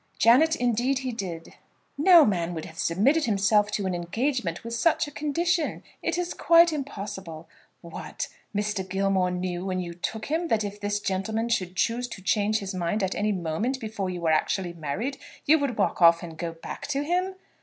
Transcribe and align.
"Janet, 0.17 0.55
indeed 0.55 0.97
he 1.05 1.11
did." 1.11 1.53
"No 1.95 2.25
man 2.25 2.55
would 2.55 2.65
have 2.65 2.79
submitted 2.79 3.25
himself 3.25 3.69
to 3.73 3.85
an 3.85 3.93
engagement 3.93 4.63
with 4.63 4.73
such 4.73 5.07
a 5.07 5.11
condition. 5.11 5.83
It 6.01 6.17
is 6.17 6.33
quite 6.33 6.73
impossible. 6.73 7.47
What! 7.81 8.27
Mr. 8.57 8.89
Gilmore 8.89 9.29
knew 9.29 9.63
when 9.63 9.79
you 9.79 9.93
took 9.93 10.25
him 10.25 10.47
that 10.47 10.63
if 10.63 10.79
this 10.79 10.99
gentleman 10.99 11.49
should 11.49 11.75
choose 11.75 12.07
to 12.07 12.21
change 12.23 12.57
his 12.57 12.73
mind 12.73 13.03
at 13.03 13.13
any 13.13 13.31
moment 13.31 13.79
before 13.79 14.09
you 14.09 14.21
were 14.21 14.31
actually 14.31 14.73
married, 14.73 15.19
you 15.45 15.59
would 15.59 15.77
walk 15.77 16.01
off 16.01 16.23
and 16.23 16.35
go 16.35 16.51
back 16.51 16.87
to 16.87 17.03
him!" 17.03 17.35